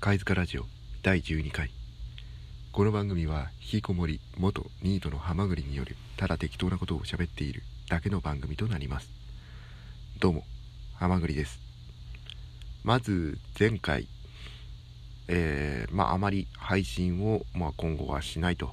[0.00, 0.62] 貝塚ラジオ
[1.02, 1.72] 第12回。
[2.70, 9.10] この番組は引きこもり元ニートのハマグリによるただ適当なことを喋っているだけの番組となります。
[10.20, 10.44] どうも
[10.94, 11.58] ハマグリです。
[12.84, 14.06] まず前回
[15.26, 18.70] えー、まああまり配信を、まあ、今後はしないと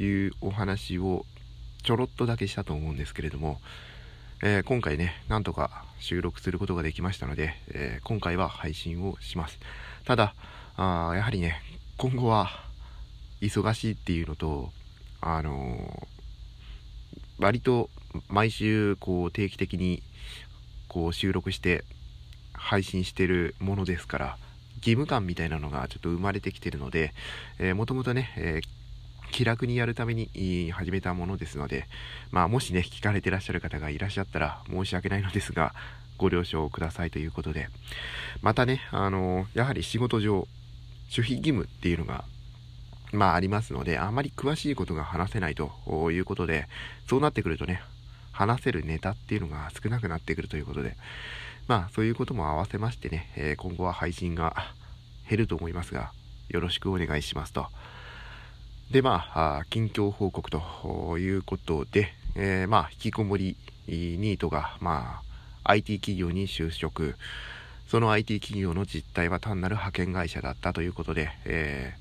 [0.00, 1.24] いうお話を
[1.84, 3.60] ちょろっとだけしたと思うんですけれども、
[4.42, 9.60] えー、今回ねなんとか収録することができましたので、えー、今回は配信をします。
[10.04, 10.34] ただ
[10.76, 11.60] あやはりね
[11.96, 12.50] 今後は
[13.40, 14.70] 忙しいっていうのと
[15.20, 17.90] あのー、割と
[18.28, 20.02] 毎週こう定期的に
[20.88, 21.84] こう収録して
[22.52, 24.36] 配信してるものですから
[24.76, 27.14] 義務感みたいなのがちょっと生まれてきてるので、
[27.58, 31.86] えー、もともとね、えー、気楽にやるために始めたものですので、
[32.30, 35.74] まあ、もしね、聞かれてらっしゃる方がいらっしゃったら申し訳ないのですが、
[36.18, 37.68] ご了承くださいということで、
[38.42, 40.46] またね、あのやはり仕事上、
[41.10, 42.24] 守秘義務っていうのが、
[43.12, 45.72] まあありますので、あまり詳しいことが話せないと
[46.10, 46.68] いうことで、
[47.08, 47.82] そうなってくるとね、
[48.32, 50.96] 話せるネタっていうのが少なくなってくるということで、
[51.68, 54.74] まあそういうことも合わせましてね、え今後は配信が
[55.28, 56.12] 減ると思いますが、
[56.48, 57.66] よろしくお願いしますと。
[58.90, 63.56] で、まあ、近況報告ということで、えー、まあ、引きこもり
[63.88, 65.20] ニートが、ま
[65.64, 67.16] あ、IT 企業に就職、
[67.86, 71.94] その IT 企業の実態は単なる派遣会社だったということで、え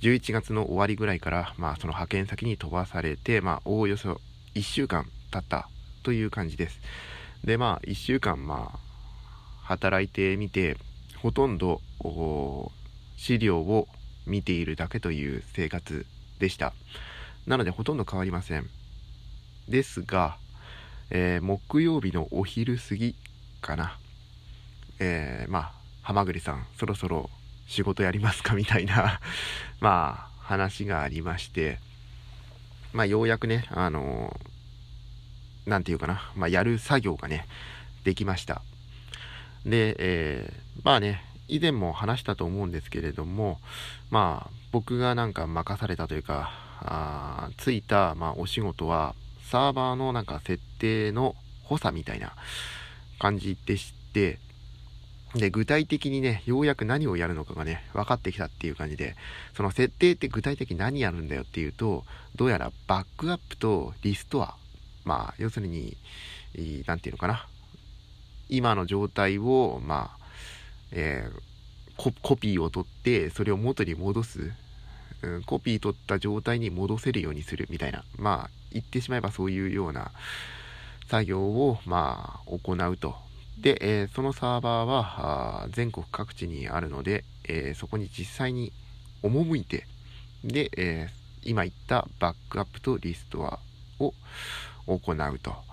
[0.00, 4.20] ー、11月の終わりぐらいから、まあ、その派遣先に飛ばされて、まあ、おおよそ
[4.54, 5.68] 1週間経った
[6.02, 6.80] という感じです。
[7.44, 8.78] で、まあ、1週間、まあ、
[9.62, 10.76] 働いてみて、
[11.20, 11.80] ほとんど
[13.16, 13.88] 資料を
[14.26, 16.06] 見ているだけという生活
[16.38, 16.72] でした。
[17.46, 18.68] なので、ほとんど変わりません。
[19.68, 20.38] ですが、
[21.10, 23.14] えー、木曜日のお昼過ぎ
[23.60, 23.98] かな。
[24.98, 27.30] えー、まあ、はまぐりさん、そろそろ
[27.66, 28.54] 仕事やりますか？
[28.56, 29.20] みたいな
[29.80, 31.78] まあ、話がありまして、
[32.92, 37.46] まあ、ようやくね、あのー、なんていうかな、まあ、やる作業がね、
[38.04, 38.62] できました。
[39.64, 43.60] で、えー、まあね、以前も話したと思うんですけれども、
[44.10, 51.34] まあ、僕がなんか任されたというか、あついた、まあ、お仕事は、サーバーのなんか設定の
[51.64, 52.34] 補佐みたいな
[53.18, 54.38] 感じでして、
[55.34, 59.14] で、具体的にね、ようやく何をやるのかがね、分かってきたっていう感じで、
[59.54, 62.04] その設定って具体的に何やるんだよっていうと、
[62.36, 64.56] どうやらバックアップとリストア、
[65.04, 65.96] まあ、要するに、
[66.86, 67.46] 何て言うのかな、
[68.48, 70.18] 今の状態を、まあ、
[70.92, 74.52] えー、コピーを取って、それを元に戻す、
[75.20, 80.12] うん、コピー取った状態に戻せるようにするみたいな、まあ、言ってしまえばそういうような
[81.08, 83.27] 作業を、まあ、行うと。
[83.60, 88.72] で、えー、そのサーバーは全国各地にあるので、えー、そこに実際に
[89.22, 89.86] 赴いて、
[90.44, 93.58] で、えー、今言ったバックアップとリストア
[93.98, 94.14] を
[94.86, 95.68] 行うと。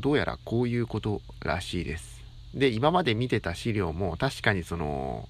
[0.00, 2.22] どうやらこういうことらしいです。
[2.54, 5.28] で、今まで見てた資料も確かにその、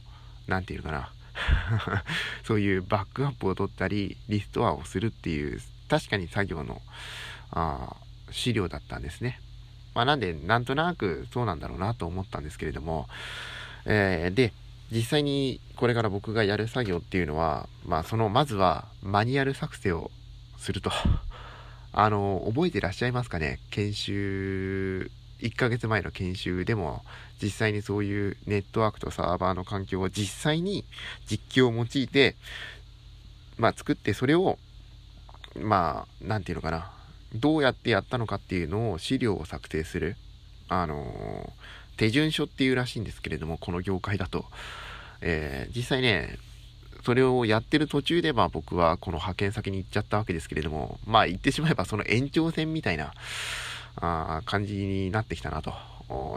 [0.49, 1.11] なんていうかな。
[2.45, 6.83] そういうバックアップを取ったり、リストアをするっていう、確かに作業の
[7.51, 7.97] あ
[8.31, 9.41] 資料だったんですね。
[9.95, 13.09] まあ、なんで、なんとなくそうなんだろうなと思ったんですけれども、
[13.85, 14.53] えー、で、
[14.91, 20.11] 実際にこれから僕がやる作業っていうのは、まあ、その、まずはマニュアル作成を
[20.59, 20.91] すると。
[21.95, 23.59] あの、覚えてらっしゃいますかね？
[23.71, 25.11] 研修、
[25.41, 27.05] 1ヶ月前の研修でも、
[27.43, 30.85] 実際にそういうネットワークとサーバーの環境を実際に
[31.29, 32.37] 実機を用いて、
[33.59, 34.59] まあ、作ってそれを、
[35.59, 36.91] まあ、なんていうのかな、
[37.35, 40.17] どうやってやったのかっていうのを資料を作成する、
[40.69, 41.53] あの
[41.97, 44.45] 手順書っていうらしいんですけれども、この業界だと。
[45.21, 46.39] えー、実際ね、
[47.05, 53.13] それをやってる途中で、まあ僕はこの派遣先に行っちゃったわけですけれども、まあ言ってしまえばその延長線みたいな
[53.97, 55.73] あ感じになってきたなと。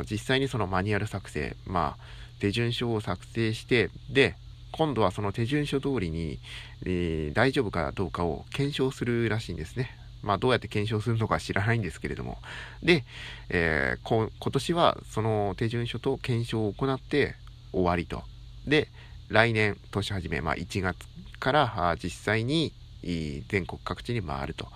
[0.09, 2.03] 実際にそのマニュアル作成、まあ
[2.39, 4.35] 手順書を作成して、で、
[4.71, 6.39] 今度はその手順書通りに、
[6.85, 9.97] えー、大丈夫かどうかを検証するらしいんですね。
[10.25, 12.39] まあどうやって検証するのか知らないんですけれども。
[12.83, 13.05] で、
[13.49, 17.35] えー、今年はその手順書と検証を行って
[17.71, 18.23] 終わりと。
[18.67, 18.89] で、
[19.29, 20.97] 来年年始め、まあ、1月
[21.39, 22.73] から実際に
[23.03, 24.67] 全国各地に回ると、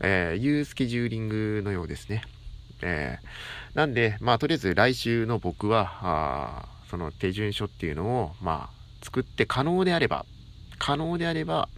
[0.00, 2.22] えいうスケジューリングのようですね。
[2.82, 10.26] えー、なんで、まあ、とりあえず来週の僕は、あその手順書っていうのを、まあ、作って可能であれば、
[10.78, 11.68] 可能であれば、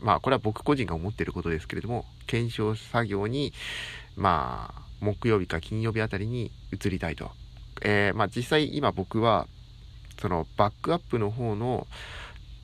[0.00, 3.52] まあ、これは僕個人が思っていることですけれども、検証作業に、
[4.16, 7.30] まあ、木曜日か金曜日あたりに移りたいと。
[7.82, 9.46] えー、まあ、実際今僕は、
[10.20, 11.86] そのバックアップの方の、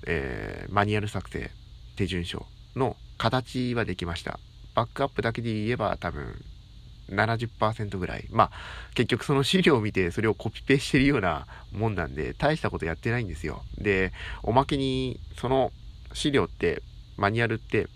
[0.06, 1.50] えー、マニュアル作成
[1.96, 2.46] 手順書
[2.76, 4.38] の形はできました
[4.74, 6.36] バックアップだけで言えば多分
[7.10, 8.26] 70%ぐらい。
[8.30, 8.50] まあ、
[8.94, 13.62] 結局その資料を見てそれをコピペしてるようなもんなんで、大したことやってないんですよ。
[13.78, 14.12] で、
[14.42, 15.72] おまけに、その
[16.12, 16.82] 資料って、
[17.16, 17.88] マニュアルって、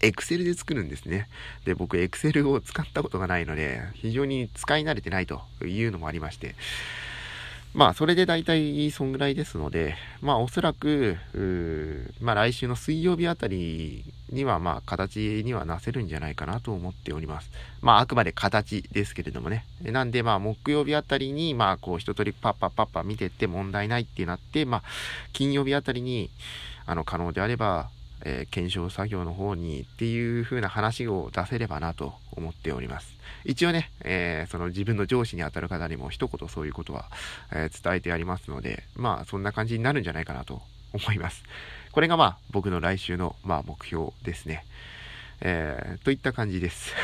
[0.00, 1.28] エクセルで作るんですね。
[1.64, 6.54] で、僕、エクセルを使ったことがないので、非常に使い慣れてないというのもありまして、
[7.76, 11.18] まあ、それで大体そんぐらいですので、まあ、おそらく、
[12.22, 17.50] まあ、来週の水曜日あたりには、まあ、形にはなせるんじゃないかなと思っております。
[17.82, 19.66] まあ、あくまで形ですけれどもね。
[19.82, 24.82] なんで、まあ、木曜日あたりに、まあ、こう、一通りパッパッパッパ見てって問題ないってなって、まあ、
[25.34, 26.30] 金曜日あたりに、
[26.86, 27.90] あの、可能であれば、
[28.24, 33.16] えー、検証作業の方にっていう風な話を出せればなと思っております。
[33.44, 37.06] 一応ね、えー、その自分の上司にあたる方にも一言そういうことは、
[37.52, 41.42] えー、伝えてやりますので、まあそんな感じになるんじゃないかなと思います。
[41.92, 44.64] これがまあ僕の来週のまあ目標ですね。
[45.40, 46.94] えー、といった感じです。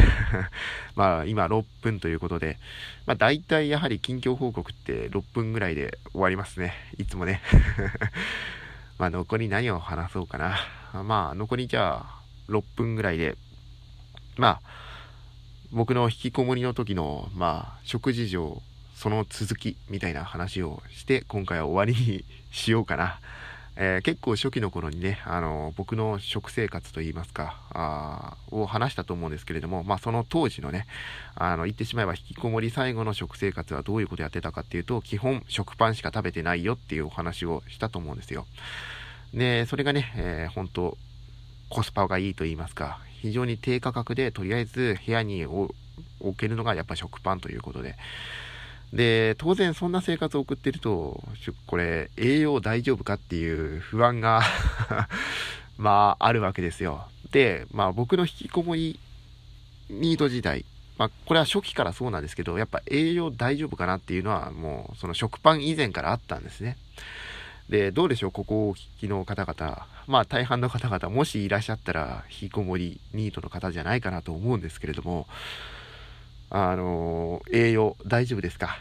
[0.96, 2.58] まあ今6分ということで、
[3.06, 6.74] まあ大体やはり近況報告って6分ぐらいで終わりますね。
[6.98, 7.42] いつもね。
[8.98, 10.81] まあ残り何を話そうかな。
[10.92, 13.36] まあ残りじゃあ6分ぐらいで、
[14.36, 14.82] まあ
[15.72, 18.60] 僕の引きこもりの時の、まあ、食事上、
[18.94, 23.20] その続きみたいな話をして、今回は終わりにしようかな。
[23.74, 30.86] えー、結構初期の頃にね、あの僕の食生活といいますか、あを話したと思うんですけれども、まあその当時のね、
[31.36, 38.46] あの言ってしまえば引きこもり最後の食生活はどういうことやってたかっていうと、基本食パンしか食べてないよっていうお話をしたと思うんですよ。
[39.34, 40.96] で、それがね、えー、本当
[41.68, 45.74] コスパがいいと言いますか、非常に低価格でとりあえず部屋に置
[46.36, 47.96] けるのがやっぱ食パンということで。
[48.92, 51.22] で、当然そんな生活を送ってると、
[51.66, 54.42] これ栄養大丈夫かっていう不安が
[55.78, 57.08] まああるわけですよ。
[57.30, 59.00] で、まあ僕の引きこもり
[59.88, 60.66] ニート時代、
[60.98, 66.76] まあこれは初期からそうなんですけど、やっぱ栄養大丈夫かなっていうのはもうその食パン以前からあったんですね。
[67.68, 75.26] で、どうでしょう、ここをお聞きの方々、まあ大半の方々、もしいらっしゃったら、引きこもりニートの方じゃないかなと思うんですけれども、
[76.50, 78.76] あのー、栄養大丈夫ですか？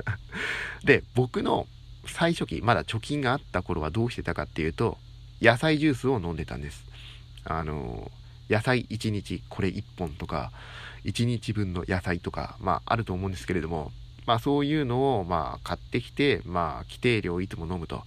[0.84, 1.66] で、僕の
[2.06, 4.96] 最初期、まだ貯金があった頃はどうしてたかっていうと、
[5.42, 6.84] 野菜ジュースを飲んでたんです。
[7.44, 10.52] あのー、野菜1日これ1本とか、
[11.04, 13.92] 1日分の野菜とか、まああると思うんですけれども、
[14.26, 18.02] まあそういうのをまあ買ってきて、まあ規定量いつも飲むと。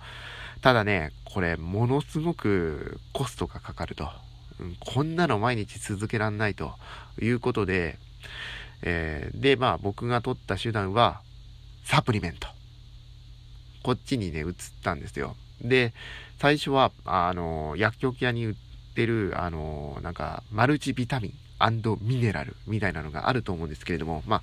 [0.61, 4.09] ただね、これものすごくコストがかかると。
[4.59, 6.73] うん、こんなの毎日続けらんないと
[7.21, 7.97] いうことで、
[8.81, 11.21] えー、で、まあ僕が取った手段は
[11.85, 12.47] サプリメント。
[13.83, 15.35] こっちにね、移ったんですよ。
[15.61, 15.93] で、
[16.39, 18.55] 最初は、あの、薬局屋に売っ
[18.95, 21.33] てる、あの、なんか、マルチビタミン。
[22.01, 24.41] ミネラルみたいなのがあると思うんですけれども、まあ、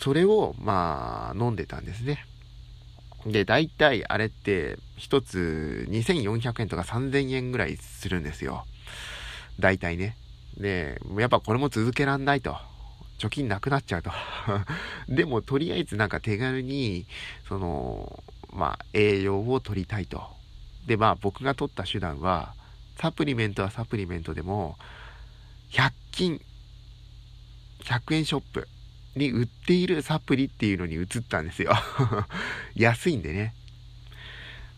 [0.00, 2.24] それを、まあ、飲んでたんですね。
[3.26, 8.64] で、大体あれって1つ2400円とか3000円ぐらいするんですよ。
[9.58, 10.16] 大体ね。
[10.56, 12.56] で、やっぱこれも続けらんないと。
[13.18, 14.12] 貯金なくなっちゃうと。
[15.08, 17.06] でも、とりあえずなんか手軽に、
[17.48, 20.22] その、まあ、栄養を取りたいと。
[20.86, 22.54] で、まあ、僕が取った手段は、
[22.96, 24.78] サプリメントはサプリメントでも、
[25.70, 26.40] 100均、
[27.84, 28.68] 100円ショップ
[29.16, 31.72] に売っているサプリっていうのに移ったんですよ
[32.74, 33.54] 安いんでね。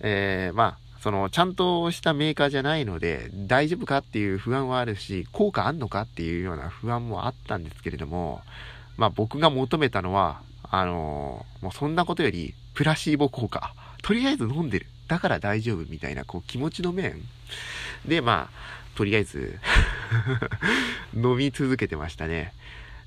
[0.00, 8.42] えー、まあ、その、ちゃんとしたメーカーじゃないので、大丈夫かっていう不安はあるし、効果あんのかっていうような不安もあったんですけれども、
[8.96, 13.74] まあ僕が求めたのは、あのー、もうそんなことより、プラシーボ効果。
[14.02, 14.86] とりあえず飲んでる。
[15.08, 17.20] だから大丈夫みたいな、こう気持ちの面。
[18.06, 19.58] で、まあ、とりあえず
[21.14, 22.52] 飲み続けてましたね。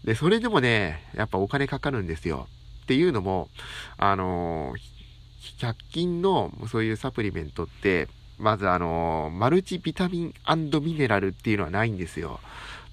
[0.04, 2.48] で、それでもね、やっぱお金かかるんですよ。
[2.84, 3.50] っていうのも、
[3.98, 8.08] あのー、100均のそういうサプリメントって、
[8.38, 10.34] まずあのー、マルチビタミン
[10.82, 12.40] ミネラルっていうのはないんですよ。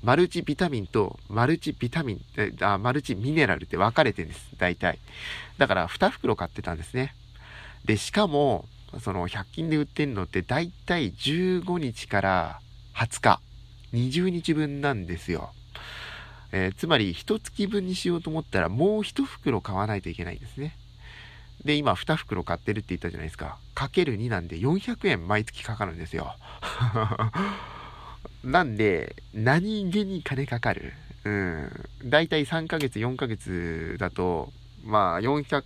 [0.02, 2.20] マルチビタミンとマルチビタミン、
[2.62, 4.46] あマルチミネラルって分かれてるんです。
[4.56, 4.98] 大体。
[5.58, 7.14] だから2袋買ってたんですね。
[7.84, 8.66] で、しかも、
[9.00, 12.60] その100均で売ってるのって大体15日から
[12.94, 13.40] 20日、
[13.92, 15.50] 20日分なんですよ。
[16.52, 20.76] えー、つまり、1月分にしようと思ったら、もう1袋買わないといけないんですね。
[21.64, 23.58] で、今、2袋買ってるって言ったじゃないですか。
[23.74, 26.34] かける2なんで、400円毎月かかるんですよ。
[28.42, 30.94] なんで、何気に金かかる。
[31.24, 31.70] うん。
[32.04, 35.62] だいたい3ヶ月、4ヶ月だと、まあ、400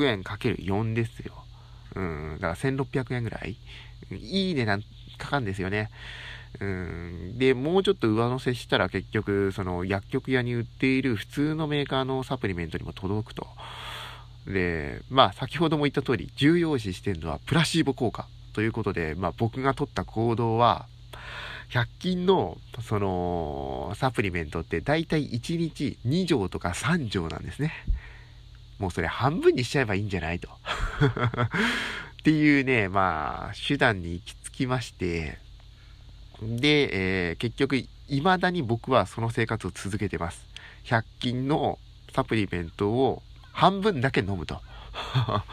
[0.00, 1.43] 円かける4ですよ。
[1.94, 3.56] うん、だから1600円ぐらい。
[4.10, 4.82] いい値段
[5.18, 5.90] かかるんですよね。
[6.60, 7.38] うん。
[7.38, 13.46] で、もうちょっと上乗せしたら結局、その薬局屋に売っている普通のメーカーのサプリメントにも届くと。
[14.46, 20.86] で、まあ先ほども言った通り、重要視してるのはプラシーボ効果ということで、まあ僕が取った行動は、
[21.70, 27.72] 100均の、その、サプリメントって大体1日2錠とか3錠なんですね。
[28.84, 30.50] もうそれ半分にしちゃえばいいんじゃないと。
[32.20, 35.38] っていうね、まあ、手段に行き着きまして、
[36.42, 37.76] で、えー、結局、
[38.08, 40.44] 未だに僕はその生活を続けてます。
[40.84, 41.78] 100均の
[42.14, 43.22] サプリメントを
[43.52, 44.60] 半分だけ飲むと。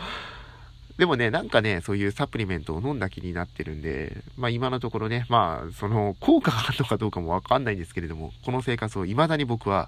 [0.97, 9.87] でもね、なんかね、そういうサプリメントを飲んだ気になってるんで、まあ今のところね、まあその効果があるのかどうかもわかんないんですけれども、この生活を未だに僕は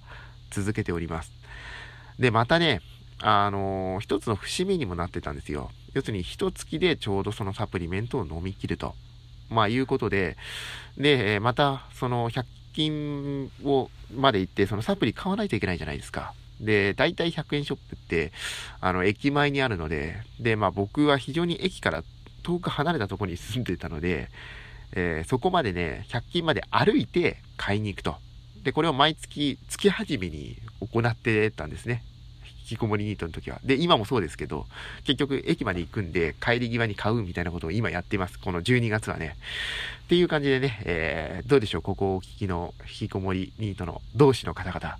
[0.50, 1.44] 続けております。
[2.20, 2.82] で、またね、
[3.22, 5.72] あのー、一つの節目にもなってたんですよ。
[5.94, 8.96] 要するに一月でちょうどそのサプリメントを飲み切ると。
[9.50, 10.38] まあいうことで、
[10.98, 16.34] で、またその100均をまで行ってそのサプリ買わないといけないじゃないですか。
[16.60, 18.32] で、大体100円ショップって、
[18.80, 22.04] あの、駅前にあるので、で、まあ僕は非常に駅から
[22.42, 24.30] 遠く離れたところに住んでたので、
[24.96, 28.16] えー、そこまでね、100均まで歩いて買いに行くと。
[28.64, 32.04] で、これを毎月、月始めに行ってたんですね。
[32.64, 33.60] 引きこもりニートの時は。
[33.64, 34.66] で、今もそうですけど、
[35.04, 38.40] 結局駅まで行くんで、帰り際に買うみたいなことを今やってます。
[38.40, 39.36] この12月はね。
[40.06, 44.98] っていう感じでね、えー、どうでしょう、ここをお聞きの引きこもりニートの同志の方々。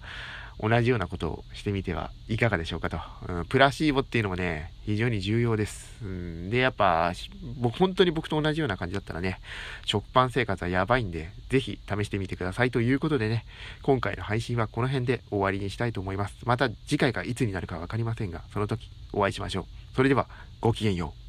[0.60, 3.00] 同じようなことをしてみてはいかがでしょうかと。
[3.28, 5.94] うん、プラシーボっていうのもね、非常に重要です。
[6.04, 7.14] うん、で、やっぱ、
[7.60, 9.40] 僕、本当に僕と同じような感じだったらね、
[9.86, 13.46] 食パン生活はやばいんで、ぜひ試してみてくださいということでね、
[13.82, 16.36] 今回の配信はこの辺で終わりにしたいと思います。
[16.46, 19.96] また次回がいつになるかわかりませんが、その時お会いしましょう。
[19.96, 20.28] それでは、
[20.62, 21.23] ごきげんよう。